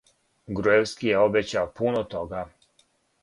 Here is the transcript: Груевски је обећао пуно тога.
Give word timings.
Груевски 0.59 1.11
је 1.11 1.19
обећао 1.25 1.65
пуно 1.81 2.03
тога. 2.15 2.43